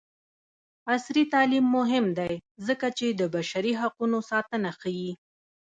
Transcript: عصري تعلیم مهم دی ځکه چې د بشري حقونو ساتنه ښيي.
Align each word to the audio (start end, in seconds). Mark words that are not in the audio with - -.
عصري 0.91 1.23
تعلیم 1.33 1.65
مهم 1.77 2.05
دی 2.17 2.33
ځکه 2.67 2.87
چې 2.97 3.07
د 3.19 3.21
بشري 3.35 3.73
حقونو 3.81 4.17
ساتنه 4.31 4.69
ښيي. 4.79 5.11